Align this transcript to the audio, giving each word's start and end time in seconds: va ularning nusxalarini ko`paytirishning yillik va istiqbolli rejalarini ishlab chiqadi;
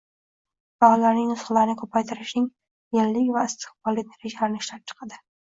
va 0.83 0.87
ularning 0.93 1.27
nusxalarini 1.33 1.75
ko`paytirishning 1.91 2.47
yillik 2.99 3.31
va 3.37 3.45
istiqbolli 3.51 4.07
rejalarini 4.09 4.65
ishlab 4.65 4.91
chiqadi; 4.95 5.23